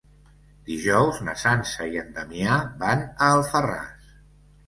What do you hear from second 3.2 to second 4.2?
a Alfarràs.